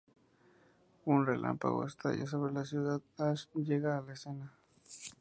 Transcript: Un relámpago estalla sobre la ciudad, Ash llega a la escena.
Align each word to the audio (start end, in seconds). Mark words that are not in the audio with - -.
Un 1.13 1.27
relámpago 1.27 1.85
estalla 1.85 2.25
sobre 2.25 2.51
la 2.51 2.65
ciudad, 2.65 3.01
Ash 3.19 3.45
llega 3.53 3.99
a 3.99 4.01
la 4.01 4.13
escena. 4.13 4.51